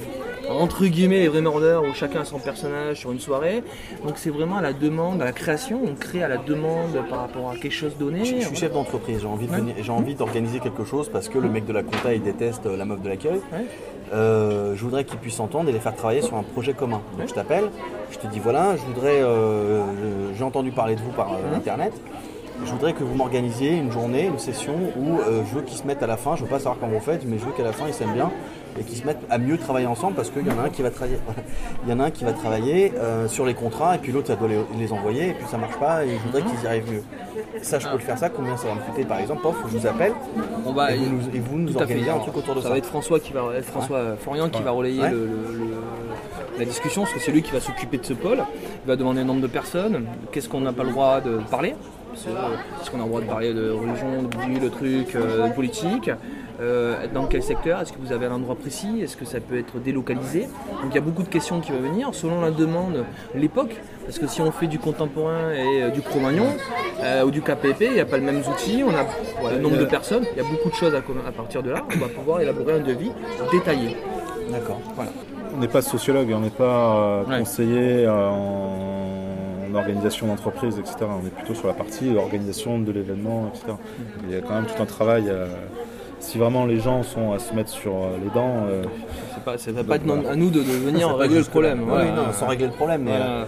[0.50, 3.62] entre guillemets les vrais murders où chacun a son personnage sur une soirée.
[4.04, 5.80] Donc c'est vraiment à la demande, à la création.
[5.84, 8.24] On crée à la demande par rapport à quelque chose donné.
[8.24, 9.20] Je, je suis chef d'entreprise.
[9.20, 9.58] J'ai envie de Ouais.
[9.58, 12.66] venir- j'ai envie d'organiser quelque chose parce que le mec de la compta il déteste
[12.66, 13.40] euh, la meuf de l'accueil.
[13.52, 13.66] Ouais.
[14.12, 17.00] Euh, je voudrais qu'ils puissent s'entendre et les faire travailler sur un projet commun.
[17.18, 17.70] Donc je t'appelle,
[18.10, 19.82] je te dis voilà, je voudrais, euh,
[20.36, 21.92] j'ai entendu parler de vous par euh, internet.
[22.64, 26.02] Je voudrais que vous m'organisiez une journée, une session où je veux qu'ils se mettent
[26.02, 27.72] à la fin, je veux pas savoir comment vous faites, mais je veux qu'à la
[27.72, 28.30] fin ils s'aiment bien
[28.78, 30.82] et qu'ils se mettent à mieux travailler ensemble parce qu'il y en a un qui
[30.82, 31.18] va travailler,
[31.84, 34.28] il y en a un qui va travailler euh, sur les contrats et puis l'autre
[34.28, 36.66] ça doit les, les envoyer et puis ça marche pas et je voudrais qu'ils y
[36.66, 37.02] arrivent mieux.
[37.62, 39.76] Ça je peux le faire ça, combien ça va me coûter par exemple, pof, je
[39.78, 40.12] vous appelle
[40.66, 42.68] On va et vous nous, et vous nous organisez un truc autour de ça.
[42.70, 45.10] va être François qui va, François Florian qui va relayer Ouais.
[45.10, 48.38] le- le- le- la discussion, parce que c'est lui qui va s'occuper de ce pôle.
[48.84, 51.74] Il va demander un nombre de personnes, qu'est-ce qu'on n'a pas le droit de parler.
[52.10, 52.30] parce euh,
[52.82, 55.54] Est-ce qu'on a le droit de parler de religion, de bidule, de trucs, euh, de
[55.54, 56.10] politique
[56.62, 57.80] Euh, Dans quel secteur?
[57.80, 59.00] Est-ce que vous avez un endroit précis?
[59.02, 60.42] Est-ce que ça peut être délocalisé?
[60.82, 63.04] Donc il y a beaucoup de questions qui vont venir selon la demande,
[63.34, 63.74] l'époque.
[64.04, 66.46] Parce que si on fait du contemporain et euh, du Cro-Magnon
[67.02, 69.76] euh, ou du KPP, il n'y a pas les mêmes outils, on a le nombre
[69.78, 71.82] de personnes, il y a beaucoup de choses à, à partir de là.
[71.94, 73.10] On va pouvoir élaborer un devis
[73.50, 73.96] détaillé.
[74.50, 74.80] D'accord.
[74.94, 75.10] Voilà.
[75.54, 77.38] On n'est pas sociologue, on n'est pas Ouais.
[77.40, 78.14] conseiller en,
[79.70, 80.96] en organisation d'entreprise, etc.
[81.22, 83.74] On est plutôt sur la partie organisation de l'événement, etc.
[84.28, 85.30] Il y a quand même tout un travail.
[86.22, 88.82] Si vraiment les gens sont à se mettre sur euh, les dents, euh,
[89.44, 91.80] pas, ça va pas être à nous de, de venir régler le problème.
[91.80, 92.10] Oui, Voilà.
[92.12, 93.10] non, sans régler le problème, mais.
[93.10, 93.26] Voilà.
[93.26, 93.44] euh,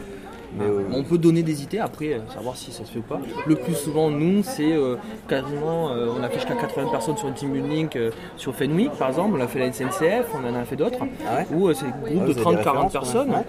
[0.57, 3.21] mais, euh, On peut donner des idées après, savoir si ça se fait ou pas.
[3.47, 4.97] Le plus souvent, nous, c'est euh,
[5.29, 7.89] quasiment, on a fait jusqu'à 80 personnes sur une team building
[8.37, 11.39] sur Fenwick par exemple, on a fait la SNCF, on en a fait d'autres, Ah
[11.39, 13.45] ouais où c'est des Ah, groupes vous de avez des 30-40 références, personnes ouais.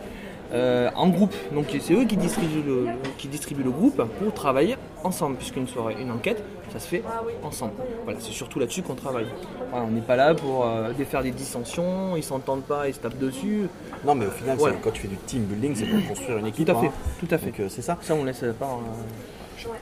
[0.54, 1.34] euh, en groupe.
[1.54, 2.88] Donc c'est eux qui distribuent, le,
[3.20, 6.44] qui distribuent le groupe pour travailler ensemble, puisqu'une soirée, une enquête,
[6.76, 7.04] ça se fait
[7.44, 7.72] ensemble.
[8.04, 9.28] Voilà, c'est surtout là-dessus qu'on travaille.
[9.72, 13.00] Voilà, on n'est pas là pour euh, défaire des dissensions, ils s'entendent pas, ils se
[13.00, 13.68] tapent dessus.
[14.06, 14.76] Non, mais au final, Voilà.
[14.84, 16.66] quand tu fais du team building, c'est pour construire une équipe.
[16.66, 16.92] Tout à fait, hein.
[17.20, 17.46] tout à fait.
[17.48, 17.98] Donc euh, c'est ça.
[18.02, 18.68] Ça, on laisse pas.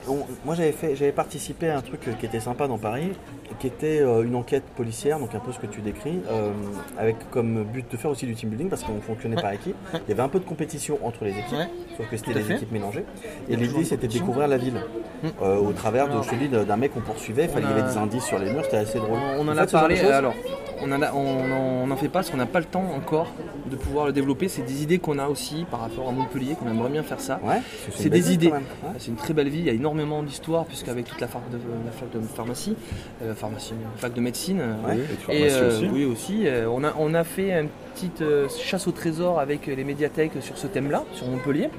[0.08, 3.12] On- moi j'avais fait, j'avais participé à un truc euh, qui était sympa dans Paris,
[3.58, 6.52] qui était euh, une enquête policière, donc un peu ce que tu décris, euh,
[6.96, 9.76] avec comme but de faire aussi du team building parce qu'on fonctionnait par équipe.
[9.92, 11.68] Il y avait un peu de compétition entre les équipes, Ouais.
[11.96, 12.54] Sauf que c'était des fait.
[12.54, 13.04] équipes mélangées.
[13.48, 14.80] Et a l'idée c'était de découvrir la ville
[15.22, 15.28] Mm.
[15.42, 17.44] euh, au travers de, dis, d'un mec qu'on poursuivait.
[17.48, 19.16] Enfin, On il y avait a- des indices sur les murs, c'était assez drôle.
[19.38, 20.34] On en a parlé, alors
[20.82, 22.84] on en, a- on, en- on en fait pas parce qu'on n'a pas le temps
[22.94, 23.28] encore
[23.70, 24.48] de pouvoir le développer.
[24.48, 27.40] C'est des idées qu'on a aussi par rapport à Montpellier, qu'on aimerait bien faire ça.
[27.42, 27.60] Ouais,
[27.94, 28.52] C'est des ville, idées.
[28.98, 31.56] C'est une très belle vie, il y a énormément d'histoires, puisqu'avec toute la fac de,
[31.86, 32.76] la fac de pharmacie,
[33.22, 34.94] euh, pharmacie, fac de médecine, euh, Ouais.
[34.96, 35.02] et de
[35.46, 35.88] et pharmacie euh, aussi.
[35.92, 39.66] oui aussi, euh, on, a, on a fait une petite euh, chasse au trésor avec
[39.68, 41.70] les médiathèques sur ce thème-là, sur Montpellier,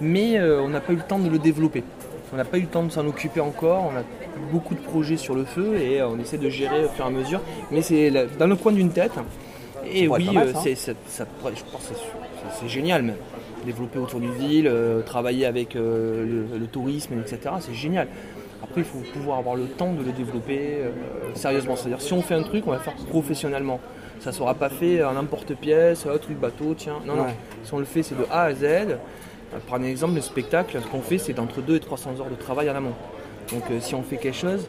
[0.00, 1.84] mais euh, on n'a pas eu le temps de le développer.
[2.32, 4.02] On n'a pas eu le temps de s'en occuper encore, on a
[4.50, 7.08] beaucoup de projets sur le feu et euh, on essaie de gérer au fur et
[7.08, 7.40] à mesure,
[7.70, 9.12] mais c'est dans le coin d'une tête.
[9.92, 10.52] Et oui, mal, euh,
[11.06, 11.26] ça.
[11.40, 13.16] pourrait- je pense que c'est- génial même.
[13.66, 17.54] Développer autour d'une ville, euh, travailler avec euh, le, le tourisme, etc.
[17.60, 18.08] C'est génial.
[18.62, 20.90] Après, il faut pouvoir avoir le temps de le développer euh,
[21.34, 21.76] sérieusement.
[21.76, 23.80] C'est-à-dire, si on fait un truc, on va le faire professionnellement.
[24.20, 26.98] Ça ne sera pas fait en n'importe-pièce, un truc bateau, tiens.
[27.06, 27.26] Non, non.
[27.64, 28.64] Si on le fait, c'est de A à Z.
[29.54, 32.30] Euh, Par un exemple, le spectacle, ce qu'on fait, c'est d'entre 2 et 300 heures
[32.30, 32.92] de travail en amont.
[33.52, 34.66] Donc, euh, si on fait quelque chose,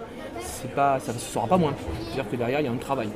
[0.75, 1.73] pas, ça ne sera pas moins.
[2.05, 3.09] C'est-à-dire que derrière, il y a un travail.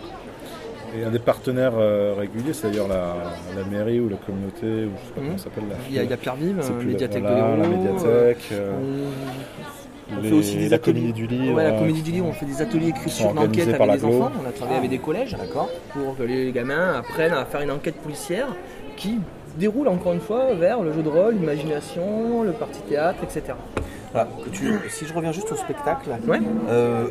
[0.98, 3.16] Et un des partenaires euh, réguliers, c'est d'ailleurs la,
[3.58, 5.64] la mairie ou la communauté, ou je sais pas comment ça s'appelle.
[5.90, 7.58] Il y a, Pierre Vive, plus- médiathèque de l'Hérault.
[7.62, 8.54] la médiathèque,
[10.10, 11.02] on les- fait aussi des la ateliers.
[11.02, 11.56] comédie du livre.
[11.56, 14.06] Ouais, la euh, comédie du livre, on fait des ateliers sont d'enquête organisés avec les
[14.06, 14.32] enfants.
[14.42, 15.70] On a travaillé avec des collèges D'accord.
[15.92, 18.48] pour que les gamins apprennent à faire une enquête policière
[18.96, 19.20] qui
[19.58, 23.54] déroule encore une fois vers le jeu de rôle, l'imagination, le parti théâtre, etc.
[24.14, 26.40] Voilà, que tu- si je reviens juste au spectacle, Ouais.
[26.70, 27.06] euh,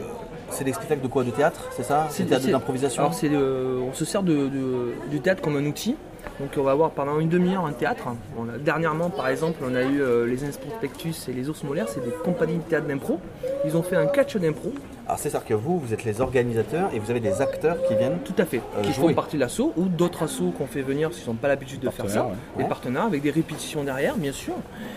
[0.50, 2.06] c'est des spectacles de quoi De théâtre, c'est ça?
[2.10, 3.02] C'est théâtre d'improvisation?
[3.02, 5.96] Alors c'est le- on se sert de, de- du théâtre comme un outil.
[6.40, 8.04] Donc on va avoir pendant une demi-heure un théâtre.
[8.38, 11.88] On a- dernièrement par exemple on a eu euh, les Inspectus et les ours molaires,
[11.88, 13.20] c'est des compagnies de théâtre d'impro.
[13.64, 14.72] Ils ont fait un catch d'impro,
[15.08, 18.18] Alors c'est-à-dire que vous, vous êtes les organisateurs et vous avez des acteurs qui viennent.
[18.24, 19.08] tout à fait, Euh, qui jouer.
[19.08, 21.90] font partie de l'assaut ou d'autres assauts qu'on fait venir qu'ils n'ont pas l'habitude de
[21.90, 22.26] faire ça.
[22.56, 22.68] Des Ouais.
[22.68, 24.54] partenaires avec des répétitions derrière bien sûr.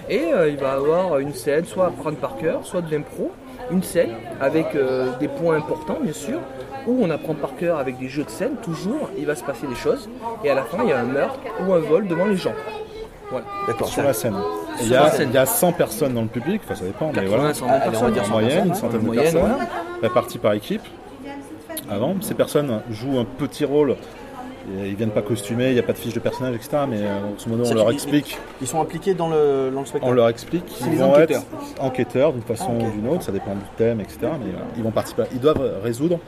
[0.10, 3.32] Et euh, il va avoir une scène, soit à prendre par cœur, soit de l'impro.
[3.72, 6.40] Une scène avec euh, des points importants bien sûr,
[6.88, 9.68] où on apprend par cœur avec des jeux de scène, toujours il va se passer
[9.68, 10.10] des choses.
[10.44, 12.54] Et à la fin il y a un meurtre ou un vol devant les gens.
[13.32, 13.46] Voilà.
[13.68, 13.88] D'accord.
[13.88, 14.36] sur la scène.
[14.82, 15.30] Et Il y, a, scène.
[15.32, 17.66] il y a 100 personnes dans le public, enfin ça dépend, mais voilà, 80, 100
[17.68, 18.14] Allez, on va personnes.
[18.14, 19.58] dire en 100 moyenne, une centaine de personnes, voilà.
[20.02, 20.82] réparties par équipe.
[21.90, 23.96] Avant, ces personnes jouent un petit rôle,
[24.86, 26.78] ils viennent pas costumés, il n'y a pas de fiche de personnage, etc.
[26.88, 27.00] Mais
[27.36, 30.12] grosso modo, C'est on leur explique, Ils sont impliqués dans le, dans le spectacle.
[30.12, 31.42] on leur explique qu'ils vont enquêteurs.
[31.42, 34.18] être enquêteurs d'une façon Ah, ou d'une autre, ça dépend du thème, etc.
[34.22, 36.20] Mais euh, ils vont participer, ils doivent résoudre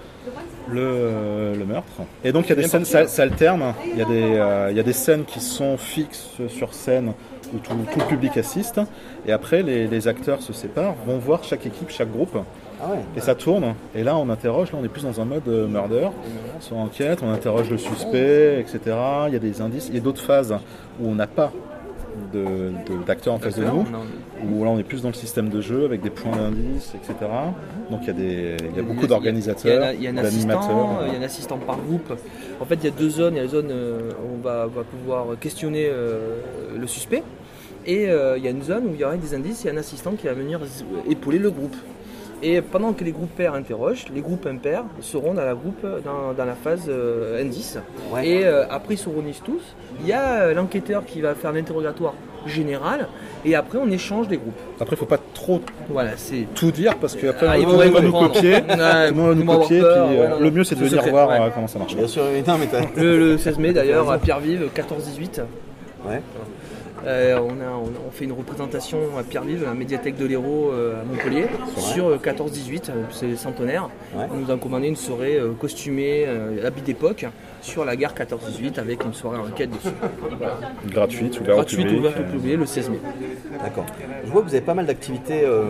[0.69, 2.01] le, le meurtre.
[2.23, 3.73] Et donc il y a des scènes, ça, alterne.
[3.91, 7.13] Il y, a des, euh, il y a des scènes qui sont fixes sur scène
[7.53, 8.79] où tout, tout le public assiste.
[9.25, 12.37] Et après, les, les acteurs se séparent, vont voir chaque équipe, chaque groupe.
[12.81, 12.99] Ah ouais.
[13.15, 13.75] Et ça tourne.
[13.93, 14.71] Et là, on interroge.
[14.71, 16.07] Là, on est plus dans un mode euh, murder,
[16.59, 17.19] sur enquête.
[17.23, 18.79] On interroge le suspect, etc.
[19.27, 19.87] Il y a des indices.
[19.89, 20.55] Il y a d'autres phases
[20.99, 21.51] où on n'a pas
[23.05, 23.85] d'acteurs en face de nous.
[24.43, 27.29] Où là, on est plus dans le système de jeu avec des points d'indice, etc.
[27.89, 31.03] Donc, il y a, des, il y a beaucoup d'organisateurs, d'animateurs.
[31.07, 32.13] il y a un assistant par groupe.
[32.59, 33.35] En fait, il y a deux zones.
[33.35, 36.37] Il y a la zone euh, où on va, va pouvoir questionner euh,
[36.79, 37.23] le suspect.
[37.85, 39.77] Et euh, il y a une zone où il y aura des indices et un
[39.77, 40.59] assistant qui va venir
[41.09, 41.75] épauler le groupe.
[42.43, 46.33] Et pendant que les groupes pairs interrogent, les groupes impairs seront dans la, groupe, dans,
[46.35, 47.77] dans la phase euh, indice.
[48.11, 48.27] Ouais.
[48.27, 49.61] Et euh, après, ils se réunissent tous.
[50.01, 52.13] Il y a euh, l'enquêteur qui va faire l'interrogatoire
[52.47, 53.07] général.
[53.45, 54.55] Et après, on échange des groupes.
[54.79, 56.47] Après, il faut pas trop Voilà, c'est.
[56.55, 58.53] tout dire parce qu'après, Ah, va nous copier.
[58.67, 59.79] Tout le monde va ils nous copier.
[59.81, 61.39] peur, puis, ouais, non, le mieux, c'est de venir secret, voir ouais.
[61.39, 61.95] euh, comment ça marche.
[61.95, 65.41] Bien sûr, mais non, mais t'as- Le, le 16 mai d'ailleurs à Pierre-Vive, 14-18.
[66.07, 66.21] Ouais.
[67.05, 70.25] Euh, on, a, on, a- on fait une représentation à Pierre-Vive, à la médiathèque de
[70.25, 71.45] l'Hérault euh, à Montpellier,
[71.77, 73.89] sur euh, 14-18, euh, c'est centenaire.
[74.15, 74.25] Ouais.
[74.31, 76.27] On nous a commandé une soirée costumée,
[76.63, 77.25] habit d'époque,
[77.61, 79.93] sur la gare 14-18 avec une soirée enquête dessus.
[80.87, 81.99] Gratuite, ouverte au Gratuite, public.
[81.99, 82.99] ouverte au public le 16 mai.
[83.63, 83.85] D'accord.
[84.25, 85.41] Je vois que vous avez pas mal d'activités.
[85.43, 85.63] euh,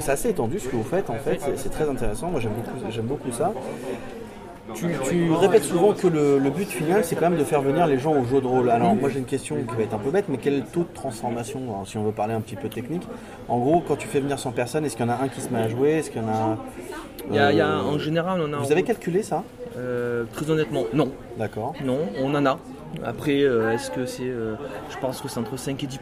[0.00, 1.38] C'est assez étendu ce que vous faites en fait.
[1.56, 2.30] C'est- très intéressant.
[2.30, 3.52] Moi j'aime beaucoup, j'aime beaucoup ça.
[4.74, 7.86] Tu, tu répètes souvent que le, le but final c'est quand même de faire venir
[7.86, 8.70] les gens au jeu de rôle.
[8.70, 10.92] Alors moi j'ai une question qui va être un peu bête, mais quel taux de
[10.94, 13.02] transformation Alors, Si on veut parler un petit peu technique?
[13.48, 15.40] En gros, quand tu fais venir 100 personnes, est-ce qu'il y en a un qui
[15.40, 15.92] se met à jouer?
[15.98, 16.58] Est-ce qu'il y en a.
[17.30, 18.56] Il y a, il y a- euh, en général, on a.
[18.58, 19.42] Vous avez calculé ça?
[19.78, 21.12] Euh, Très honnêtement, non.
[21.38, 21.74] D'accord.
[21.84, 22.58] Non, on en a.
[23.04, 24.22] Après, euh, est-ce que c'est.
[24.24, 24.54] euh,
[24.90, 26.00] je pense que c'est entre 5 et 10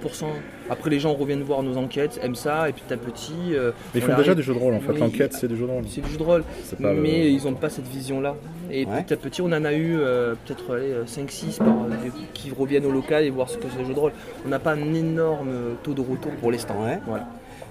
[0.71, 3.33] Après, les gens reviennent voir nos enquêtes, aiment ça, et petit à petit.
[3.55, 4.93] euh, Mais ils on font arrive- déjà des jeux de rôle en fait.
[4.93, 5.83] L'enquête, c'est des jeux de rôle.
[5.89, 6.45] C'est du jeu de rôle.
[6.81, 8.37] Le- Mais ils n'ont pas cette vision-là.
[8.71, 9.03] Et Ouais.
[9.03, 12.87] petit à petit, on en a eu euh, peut-être 5-6 par, euh, des- qui reviennent
[12.87, 14.13] au local et voir ce que c'est le jeu de rôle.
[14.47, 15.51] On n'a pas un énorme
[15.83, 16.77] taux de retour pour l'instant.
[16.85, 17.01] Ouais.
[17.07, 17.27] Voilà.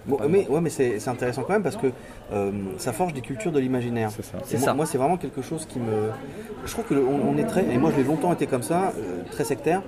[0.08, 1.88] Bon, mais ouais, mais c'est c'est intéressant quand même parce que
[2.32, 4.12] euh, ça forge des cultures de l'imaginaire.
[4.12, 4.38] C'est ça.
[4.38, 4.74] Moi, ça.
[4.74, 6.10] Moi, c'est vraiment quelque chose qui me.
[6.66, 7.64] Je trouve que le- on, on est très.
[7.74, 9.82] Et moi, je l'ai longtemps été comme ça, euh, très sectaire.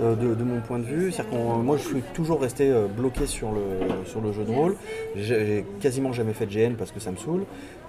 [0.00, 2.86] euh, de, de mon point de vue, c'est-à-dire qu'on, moi je suis toujours resté euh,
[2.86, 3.60] bloqué sur le,
[4.06, 4.74] sur le jeu de rôle.
[5.16, 7.44] J'ai j'ai quasiment jamais fait de GN parce que ça me saoule.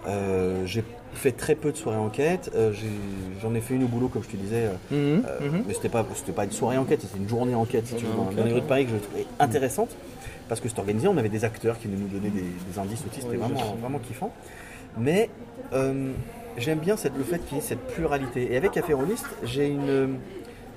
[0.07, 2.51] Euh, j'ai fait très peu de soirées enquête.
[2.55, 2.73] Euh,
[3.41, 5.63] J'en ai, fait une au boulot, comme je te disais, euh, Mhm, mhm.
[5.67, 8.31] mais c'était pas, pas une soirée enquête, c'était une journée enquête, si tu veux, dans,
[8.31, 9.95] dans les rues de Paris que je trouvais intéressante.
[10.49, 13.03] Parce que c'était organisé, on avait des acteurs qui venaient nous donner des, des indices
[13.09, 14.33] aussi, c'était vraiment, vraiment kiffant.
[14.97, 15.29] Mais
[16.57, 18.53] j'aime bien cette, le fait qu'il y ait cette pluralité.
[18.53, 20.17] Et avec Affairolist, j'ai une.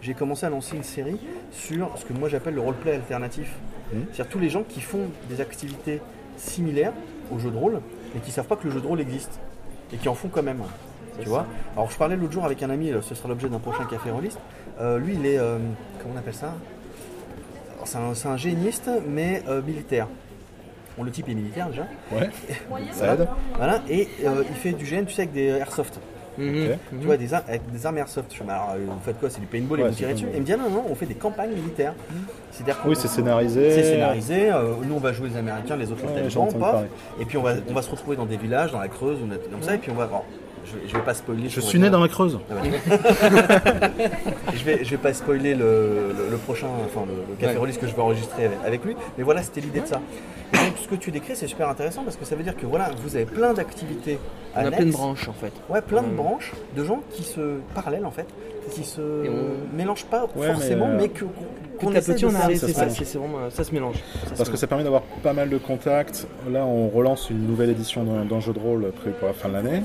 [0.02, 1.16] J'ai commencé à lancer une série
[1.50, 3.50] sur ce que moi j'appelle le roleplay alternatif.
[3.92, 4.04] Mhm.
[4.12, 6.00] C'est-à-dire tous les gens qui font des activités
[6.36, 6.92] similaires
[7.34, 7.80] au jeu de rôle,
[8.14, 9.38] mais qui savent pas que le jeu de rôle existe.
[9.92, 10.62] Et qui en font quand même.
[11.20, 13.58] Tu vois Alors je parlais l'autre jour avec un ami, euh, ce sera l'objet d'un
[13.58, 14.38] prochain café roliste.
[14.80, 15.38] Euh, lui il est.
[15.38, 15.58] euh,
[16.02, 16.54] comment on appelle ça?
[17.84, 20.08] C'est un, géniste mais euh, militaire.
[20.98, 21.86] Bon, le type est militaire déjà.
[22.10, 22.30] Ouais.
[22.92, 23.28] Ça aide.
[23.56, 26.00] Voilà, et euh, il fait du GN, tu sais, avec des airsoft.
[26.38, 27.00] Mhm, mhm.
[27.00, 28.30] Tu vois, des, avec des armes airsoft.
[28.32, 30.12] Je fais, mais alors, euh, vous faites quoi C'est du paintball et Ouais, vous tirez
[30.14, 30.26] dessus.
[30.26, 31.94] Et il me dit, ah, non, non, on fait des campagnes militaires.
[32.50, 33.70] C'est-à-dire Oui, c'est scénarisé.
[33.72, 34.50] c'est scénarisé.
[34.52, 36.72] euh, nous, on va jouer les Américains, les autres, Ouais, les j'ai Taliban, entendu pas.
[36.72, 36.88] parler.
[37.20, 39.26] Et puis, on va, on va se retrouver dans des villages, dans la Creuse, ou
[39.50, 39.74] comme ça.
[39.74, 40.06] Et puis, on va.
[40.06, 40.20] bon,
[40.66, 41.48] je, je vais pas spoiler.
[41.48, 42.38] Je suis né dans la Creuse.
[42.50, 42.54] Ah
[44.54, 47.60] je vais, je vais pas spoiler le, le- le prochain, enfin le, le café Ouais.
[47.60, 50.00] release que je vais enregistrer avec, avec lui, mais voilà, c'était l'idée de ça.
[50.52, 52.66] Et donc, ce que tu décris, c'est super intéressant parce que ça veut dire que
[52.66, 54.18] voilà, vous avez plein d'activités
[54.54, 55.52] On a plein de branches en fait.
[55.68, 56.16] Ouais, plein de Mm.
[56.16, 57.40] branches de gens qui se
[57.74, 58.26] parallèles en fait,
[58.70, 61.24] qui se Et on- mélangent pas Ouais, forcément, mais, mais, euh, que
[61.78, 63.96] qu'on Petit à petit, on arrive, ça c'est se ça, vraiment, se mélange.
[63.96, 64.58] Ça se Parce que mélange.
[64.60, 66.26] ça permet d'avoir pas mal de contacts.
[66.50, 69.48] Là, on relance une nouvelle édition d'un d'un jeu de rôle prévu pour la fin
[69.50, 69.82] de l'année.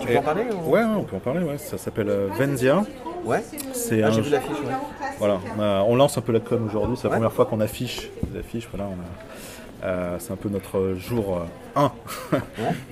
[0.00, 1.40] Tu peux en parler ou- Ouais, ouais, on peut en parler.
[1.44, 1.58] Ouais.
[1.58, 2.84] Ça s'appelle euh, Vendia.
[3.24, 3.42] Ouais.
[3.72, 4.50] C'est Ah, un j'ai vu l'affiche.
[4.60, 4.74] Ouais.
[5.18, 6.96] Voilà, on, a- on lance un peu la com aujourd'hui.
[6.96, 7.16] C'est la Ouais.
[7.16, 8.68] première fois qu'on affiche des affiches.
[8.72, 11.40] Voilà, a- euh, c'est un peu notre jour
[11.74, 11.92] 1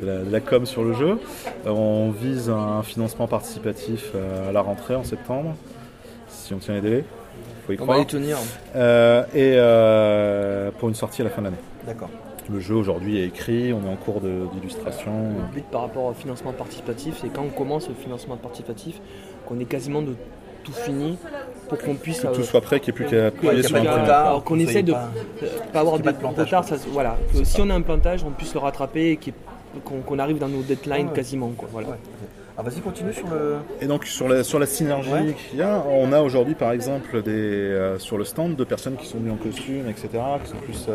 [0.00, 1.18] de, la, de la com sur le jeu.
[1.66, 5.54] Euh, on vise un financement participatif euh, à la rentrée en septembre,
[6.28, 7.04] si on tient les délais.
[7.66, 8.36] Faut y On va les tenir.
[8.76, 11.56] Euh, et euh, pour une sortie à la fin de l'année.
[11.86, 12.10] D'accord.
[12.52, 15.12] Le jeu aujourd'hui est écrit, on est en cours d'illustration.
[15.30, 19.00] Le but par rapport au financement participatif, c'est quand on commence le financement participatif,
[19.46, 20.14] qu'on est quasiment de
[20.62, 21.18] tout fini
[21.68, 23.76] pour qu'on puisse Que euh, tout soit prêt, qu'il n'y ait plus qu'à appuyer sur
[23.76, 24.26] un retard.
[24.28, 25.10] alors qu'on essaie de pas-
[25.42, 26.66] euh, pas avoir de, pas de plantage, retard.
[26.66, 26.76] quoi.
[26.76, 29.18] ça se- voilà, que si on a un plantage, on puisse le rattraper et
[29.84, 31.12] qu'on arrive dans nos deadlines Ouais.
[31.14, 31.48] quasiment.
[31.56, 31.88] Quoi, voilà.
[31.88, 31.94] Ouais.
[32.56, 33.56] Ah, vas-y, continue sur le.
[33.80, 35.34] Et donc sur la, sur la synergie Ouais.
[35.50, 38.96] qu'il y a, on a aujourd'hui par exemple des, euh, sur le stand de personnes
[38.96, 40.08] qui sont venues en costume, etc.,
[40.44, 40.86] qui sont plus...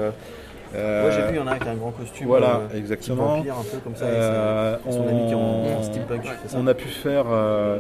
[0.76, 2.28] euh, euh, Moi, j'ai vu, il y en a avec un grand costume.
[2.28, 3.38] Voilà, euh, exactement.
[3.38, 4.06] vampire, un peu comme ça.
[4.06, 6.22] Euh, avec sa- son ami qui est en, en on- steampunk.
[6.56, 7.80] On a pu faire, euh, euh,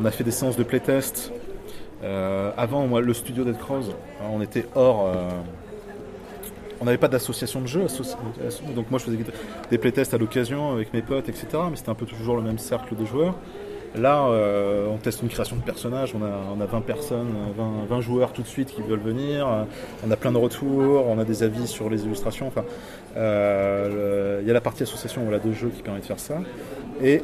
[0.00, 1.32] on a fait des séances de playtest.
[2.04, 3.86] Euh, avant, moi, le studio Dead Cross,
[4.20, 5.06] hein, on était hors.
[5.08, 5.12] euh,
[6.80, 8.16] on n'avait pas d'association de jeux, associ-
[8.74, 9.18] donc moi je faisais
[9.70, 11.46] des playtests à l'occasion avec mes potes, etc.
[11.70, 13.36] Mais c'était un peu toujours le même cercle de joueurs.
[13.94, 17.86] Là, euh, on teste une création de personnages, on a, on a 20 personnes, 20,
[17.88, 19.46] 20 joueurs tout de suite qui veulent venir,
[20.06, 22.64] on a plein de retours, on a des avis sur les illustrations, enfin,
[23.16, 26.38] euh, il y a la partie association voilà, de jeux qui permet de faire ça.
[27.02, 27.22] Et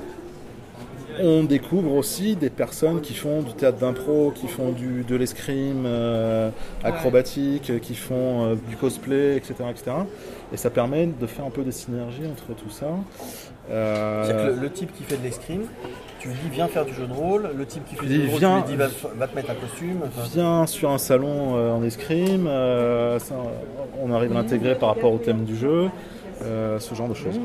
[1.21, 5.85] on découvre aussi des personnes qui font du théâtre d'impro, qui font du, de l'escrime
[5.87, 6.51] euh,
[6.85, 9.91] acrobatique, qui font euh, du cosplay, etc., etc.
[10.53, 12.87] Et ça permet de faire un peu des synergies entre tout ça.
[13.71, 15.63] Euh, C'est-à-dire que le, le type qui fait de l'escrime,
[16.21, 18.23] tu lui dis viens faire du jeu de rôle, le type qui fait du jeu
[18.23, 20.01] de rôle, tu lui dis va, va te mettre un costume.
[20.05, 23.35] enfin, vient sur un salon euh, en escrime, euh, ça,
[24.03, 25.89] on arrive à l'intégrer par rapport au thème du jeu,
[26.43, 27.39] euh, ce genre de choses.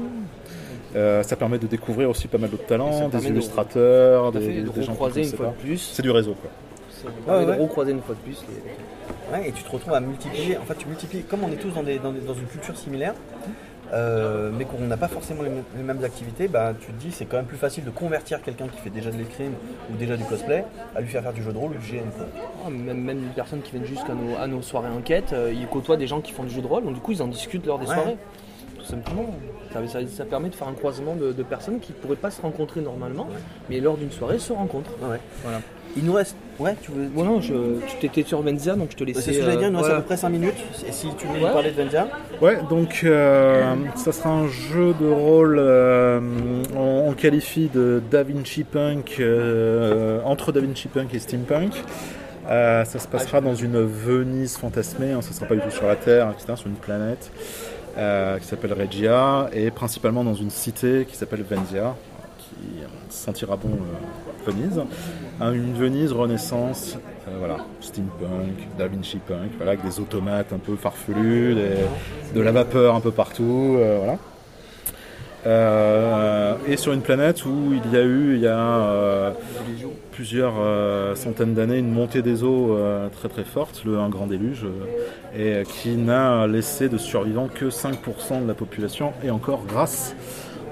[0.95, 4.61] Euh, ça permet de découvrir aussi pas mal d'autres talents, des de- illustrateurs, des, fait,
[4.61, 5.51] de des gens qui recroiser une connaissent fois pas.
[5.53, 5.77] de plus.
[5.93, 6.51] C'est du réseau quoi.
[7.25, 7.57] Permet ouais.
[7.57, 8.43] de recroiser une fois de plus.
[8.47, 10.57] les- Ouais, et tu te retrouves à multiplier.
[10.57, 12.77] En fait, tu multiplies, comme on est tous dans, des, dans, des- dans une culture
[12.77, 13.13] similaire,
[13.93, 17.11] euh, mais qu'on n'a pas forcément les, mêmes- les mêmes activités, bah, tu te dis
[17.11, 19.53] c'est quand même plus facile de convertir quelqu'un qui fait déjà de l'escrime
[19.91, 22.25] ou déjà du cosplay à lui faire faire du jeu de rôle ou du quoi.
[22.65, 25.67] Ah, Même, même les personnes qui viennent jusqu'à nos, à nos soirées enquêtes, euh, ils
[25.67, 27.65] côtoient des gens qui font du jeu de rôle, donc du coup ils en discutent
[27.65, 27.93] lors des Ouais.
[27.95, 28.17] soirées.
[28.83, 29.25] Tout simplement.
[29.73, 32.29] Ça, ça- ça permet de faire un croisement de, de personnes qui ne pourraient pas
[32.31, 33.27] se rencontrer normalement,
[33.69, 34.91] mais lors d'une soirée se rencontrent.
[35.01, 35.19] Ouais.
[35.43, 35.61] Voilà.
[35.95, 36.35] Il nous reste.
[36.59, 37.05] Ouais, tu veux.
[37.07, 37.53] Bon non, je,
[37.87, 39.21] tu t'étais sur Venzia, donc je te laissais.
[39.21, 40.01] C'est ce que j'allais dire, il nous euh, reste à voilà.
[40.01, 40.53] peu près 5 minutes.
[40.87, 42.07] Et si tu veux nous parler de Vendia,
[42.41, 46.19] Ouais, donc euh, ça sera un jeu de rôle, euh,
[46.75, 51.73] on, on qualifie de Da Vinci Punk, euh, entre Da Vinci Punk et Steampunk.
[52.49, 55.71] Euh, ça se passera dans une Venise fantasmée, hein, ça ne sera pas du tout
[55.71, 57.31] sur la Terre, etc., sur une planète
[57.97, 61.95] euh, qui s'appelle Regia, et principalement dans une cité qui s'appelle Vendia,
[62.39, 64.81] qui sentira bon euh, Venise.
[65.41, 70.75] Une Venise renaissance, euh, voilà, steampunk, Da Vinci Punk, voilà, avec des automates un peu
[70.75, 71.55] farfelus,
[72.33, 74.17] de la vapeur un peu partout, euh, voilà.
[75.45, 79.31] Euh, et sur une planète où il y a eu, il y a euh,
[80.11, 82.77] plusieurs euh, centaines d'années, une montée des eaux
[83.11, 84.65] très très forte, le, un grand déluge,
[85.37, 90.15] et qui n'a laissé de survivants que 5% de la population, et encore grâce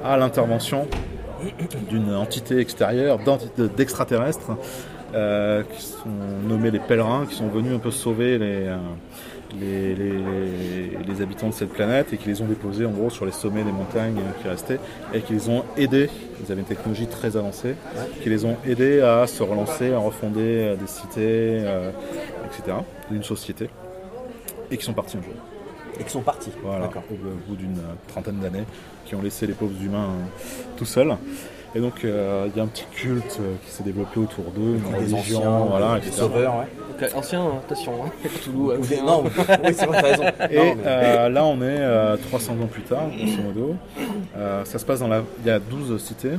[0.04, 0.88] à l'intervention
[1.90, 3.20] d'une entité extérieure,
[3.76, 4.58] d'extraterrestres,
[5.12, 6.10] qui sont
[6.48, 8.70] nommés les pèlerins, qui sont venus un peu sauver les,
[9.60, 13.26] les, les- les habitants de cette planète et qui les ont déposés en gros sur
[13.26, 14.80] les sommets des montagnes qui restaient
[15.14, 16.10] et qui les ont aidés,
[16.46, 17.76] ils avaient une technologie très avancée,
[18.22, 21.92] qui les ont aidés à se relancer, à refonder des cités, euh,
[22.46, 22.78] etc.,
[23.12, 23.70] une société,
[24.70, 25.34] et qui sont partis un jour.
[26.00, 26.52] et qui sont partis.
[26.64, 28.64] Voilà, au, au bout d'une trentaine d'années,
[29.06, 31.14] qui ont laissé les pauvres humains euh, tout seuls.
[31.74, 34.76] Et donc euh, il y a un petit culte euh, qui s'est développé autour d'eux,
[34.76, 36.22] une Des religion, anciens, voilà, des etc.
[36.22, 36.68] sauveurs, ouais.
[36.92, 38.10] Donc, euh, ancien, attention, hein.
[38.44, 38.94] Toulouse.
[39.06, 39.24] Non,
[39.64, 40.24] oui, c'est vrai, t'as raison.
[40.52, 43.76] Et Non, mais- euh, là, on est euh, 300 ans plus tard, grosso modo.
[44.36, 45.24] Euh, ça se passe dans la.
[45.44, 46.32] Il y a 12 cités,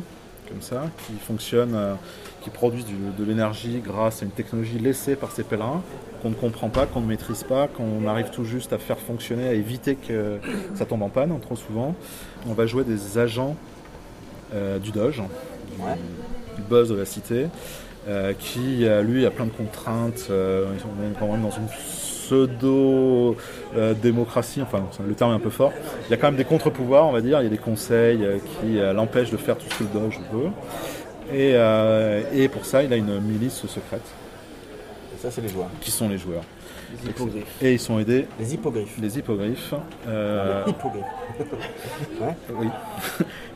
[0.48, 1.94] comme ça, qui fonctionnent, euh,
[2.42, 5.80] qui produisent du- de l'énergie grâce à une technologie laissée par ces pèlerins,
[6.20, 9.48] qu'on ne comprend pas, qu'on ne maîtrise pas, qu'on arrive tout juste à faire fonctionner,
[9.48, 10.38] à éviter que
[10.74, 11.94] ça tombe en panne, trop souvent.
[12.48, 13.81] On va jouer des agents euh,
[14.82, 15.22] du Doge, du,
[15.82, 15.96] Ouais.
[16.56, 17.46] du buzz de la cité.
[18.08, 20.26] euh, qui euh, lui a plein de contraintes.
[20.30, 20.88] euh, ils sont
[21.20, 25.72] quand même dans une pseudo-démocratie, enfin le terme est un peu fort.
[26.08, 28.24] Il y a quand même des contre-pouvoirs, on va dire, il y a des conseils
[28.24, 30.48] euh, qui euh, l'empêchent de faire tout ce que le Doge veut.
[31.32, 34.02] Et, euh, et pour ça, il a une milice secrète,
[35.18, 35.68] Ça, c'est les joueurs.
[35.80, 36.42] qui sont les joueurs.
[37.05, 37.62] Les hippogriffes.
[37.62, 38.98] Et ils sont aidés, Les hippogriffes.
[39.00, 39.74] les hippogriffes,
[40.09, 41.05] euh, Les hippogriffes.
[42.59, 42.68] oui.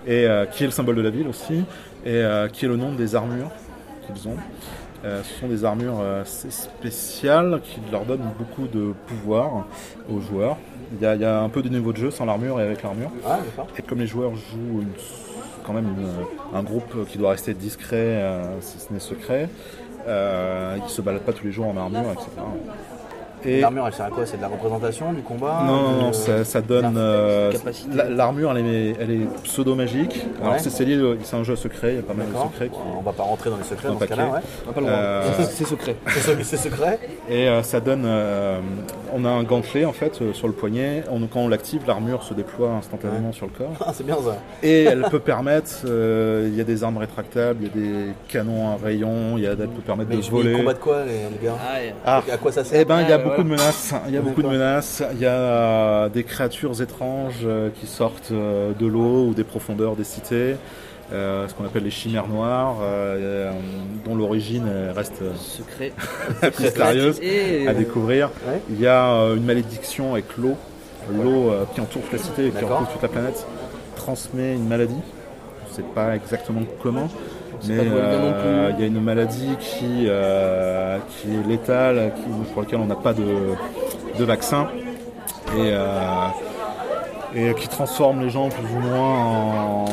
[0.07, 1.63] et euh, qui est le symbole de la ville aussi, et
[2.09, 3.51] euh, qui est le nom des armures
[4.07, 4.37] qu'ils ont.
[5.05, 9.67] Ce sont des armures assez spéciales qui leur donnent beaucoup de pouvoir
[10.11, 10.57] aux joueurs.
[10.95, 12.65] Il y a, il y a un peu de niveau de jeu sans l'armure et
[12.65, 13.11] avec l'armure.
[13.25, 13.39] Ah.
[13.79, 14.89] Et comme les joueurs jouent une-
[15.65, 18.21] quand même une- un groupe qui doit rester discret,
[18.61, 19.49] si ce n'est secret,
[20.09, 22.29] ils se baladent pas tous les jours en armure, etc.
[23.45, 24.27] Et L'armure, elle sert à quoi?
[24.27, 26.95] C'est de la représentation, du combat non, non, de- non, ça, ça donne.
[26.97, 27.53] euh,
[28.11, 30.27] L'armure, elle est, elle est pseudo-magique.
[30.41, 30.59] Alors, Ouais.
[30.59, 32.69] c'est c'est lié, c'est un jeu secret, il y a pas mal de secrets.
[32.69, 34.17] qui- On va pas rentrer dans les secrets Un dans ce paquet.
[34.17, 34.41] cas-là, ouais.
[34.65, 34.99] On n'a pas le droit.
[34.99, 35.97] Euh, C'est- secret.
[36.09, 38.03] C'est se- C'est secret Et euh, ça donne.
[38.05, 38.59] euh,
[39.15, 41.05] on a un gantelet en fait euh, sur le poignet.
[41.11, 43.73] On- quand on l'active, l'armure se déploie instantanément sur le corps.
[43.87, 44.37] Ah, c'est bien ça.
[44.63, 45.71] Et elle peut permettre.
[45.87, 47.75] euh, Il y a des armes rétractables, il y a
[48.07, 50.53] des canons à rayons, il y a, elle peut permettre Mais de voler.
[50.53, 51.55] ils combattent quoi, les, les gars?
[52.05, 52.21] Ah.
[52.21, 52.81] Ah, À quoi ça sert?
[52.81, 53.45] Eh ben, il y a Ouais, beaucoup voilà.
[53.45, 53.95] de menaces.
[54.09, 55.03] Il y a beaucoup de menaces.
[55.13, 59.45] Il y a euh, des créatures étranges euh, qui sortent euh, de l'eau ou des
[59.45, 60.57] profondeurs des cités.
[61.13, 63.53] euh, ce qu'on appelle les chimères noires, euh,
[64.05, 65.93] dont l'origine reste Secret.
[66.59, 67.21] mystérieuse
[67.69, 68.31] à découvrir.
[68.49, 68.61] Ouais.
[68.71, 70.57] Il y a euh, une malédiction avec l'eau.
[71.13, 73.47] L'eau euh, qui entoure toute la cité et qui entoure toute la planète
[73.95, 75.01] transmet une maladie.
[75.67, 77.09] Je ne sais pas exactement comment.
[77.69, 82.81] Mais euh, il y a une maladie qui, euh, qui est létale, qui, pour laquelle
[82.81, 83.25] on n'a pas de,
[84.19, 84.69] de vaccin.
[85.57, 86.27] Et, euh,
[87.35, 89.85] et qui transforme les gens plus ou moins en,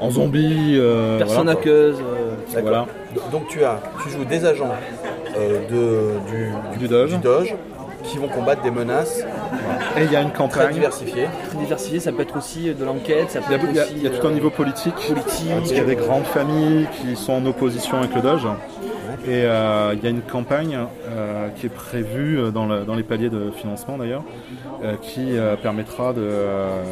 [0.00, 0.76] en zombie.
[0.78, 1.96] euh, Personne voilà, aqueuse.
[2.00, 2.60] euh.
[2.62, 2.86] Voilà.
[3.30, 4.70] Donc tu as, tu joues des agents
[5.36, 7.54] euh, de, du, Du Doge.
[8.04, 9.24] qui vont combattre des menaces
[9.98, 10.72] Et il y a une très campagne.
[10.74, 11.28] diversifiées.
[11.48, 13.76] très diversifié, ça peut être aussi de l'enquête, ça Il peut y a, être il
[13.76, 14.94] y a- aussi il y a tout un euh, niveau politique.
[14.94, 15.14] politique.
[15.54, 18.46] Parce qu'il y a des grandes familles qui sont en opposition avec le Doge.
[19.26, 20.76] Et euh, il y a une campagne
[21.08, 24.24] euh, qui est prévue euh, dans, le- dans les paliers de financement d'ailleurs,
[24.82, 26.82] euh, qui euh, permettra de, euh,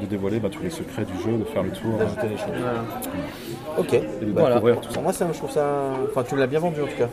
[0.00, 2.36] de dévoiler bah, tous les secrets du jeu, de faire le tour euh, d'ajouter les
[2.36, 2.46] choses.
[2.58, 3.78] Voilà.
[3.78, 3.92] Ok.
[3.94, 4.54] et de Voilà.
[4.56, 5.00] découvrir tout ça.
[5.00, 5.66] Moi, ça, je trouve ça.
[6.10, 7.08] Enfin, tu me l'as bien vendu en tout cas.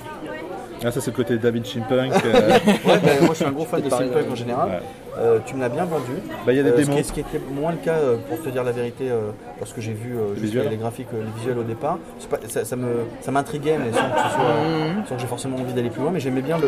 [0.85, 2.11] Ah, ça c'est le côté David Chimpunk.
[2.25, 2.49] euh,
[2.85, 4.25] Ouais, ben, moi, je suis un gros fan de ouais.
[4.31, 4.69] en général.
[4.69, 4.79] Ouais.
[5.19, 6.11] Euh, tu me l'as bien vendu.
[6.45, 8.41] Bah, il y a des Euh, ce, qui, ce qui était moins le cas, pour
[8.41, 9.09] te dire la vérité,
[9.59, 13.91] lorsque j'ai vu les, les graphiques, les visuels au départ, pas- ça, ça m'intriguait, mais
[13.93, 16.11] sans que, ce soit- sans que j'ai forcément envie d'aller plus loin.
[16.11, 16.67] Mais j'aimais bien le,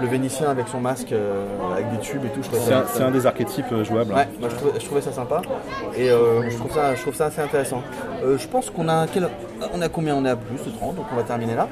[0.00, 2.40] le Vénitien avec son masque, euh, avec des tubes et tout.
[2.52, 4.12] C'est un, un des archétypes euh, jouables.
[4.12, 5.42] Ouais, moi, je, trouvais, je trouvais ça sympa
[5.96, 7.82] et euh, je, trouve ça, je trouve ça assez intéressant.
[8.24, 9.28] Euh, je pense qu'on a quel,
[9.72, 10.14] on a combien?
[10.16, 11.68] On est à plus de 30, donc on va terminer là.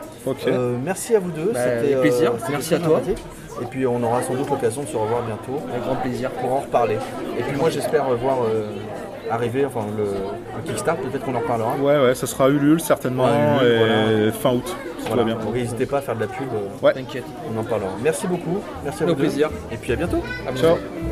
[0.85, 1.53] Merci à vous deux.
[1.53, 2.33] Bah, c'était, plaisir.
[2.51, 3.01] Merci à toi.
[3.63, 6.31] Et puis on aura sans doute l'occasion de se revoir bientôt Avec grand plaisir.
[6.31, 6.97] pour en reparler.
[7.39, 8.39] Et puis moi j'espère voir
[9.31, 11.77] arriver enfin, le, le Kickstart, peut-être qu'on en reparlera.
[11.77, 14.77] Ouais, ouais, ça sera Ulule certainement Ouais, fin août.
[15.01, 15.23] Tout Voilà.
[15.25, 15.45] va bien.
[15.45, 16.93] Donc n'hésitez pas à faire de la pub, euh, Ouais.
[16.95, 17.25] T'inquiète.
[17.55, 17.91] on en parlera.
[18.03, 18.61] Merci beaucoup.
[18.85, 19.21] Merci à Au vous deux.
[19.23, 19.51] plaisir.
[19.73, 20.23] Et puis à bientôt.
[20.47, 20.77] À Ciao.
[20.77, 21.10] bientôt.